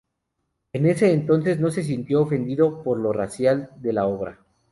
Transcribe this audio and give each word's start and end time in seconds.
En 0.73 0.87
ese 0.87 1.13
entonces 1.13 1.59
no 1.59 1.69
se 1.69 1.83
sintió 1.83 2.23
ofendido 2.23 2.81
por 2.81 2.97
lo 2.97 3.13
racial 3.13 3.69
de 3.81 3.93
la 3.93 4.07
obra. 4.07 4.39